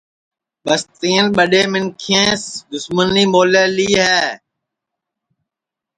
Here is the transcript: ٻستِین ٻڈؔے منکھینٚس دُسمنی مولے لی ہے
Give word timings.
ٻستِین 0.65 1.25
ٻڈؔے 1.35 1.63
منکھینٚس 1.71 2.43
دُسمنی 2.69 3.23
مولے 3.33 3.65
لی 3.75 3.89
ہے 4.01 4.21